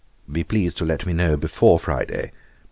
[0.27, 2.31] Be pleased to let me know before Friday.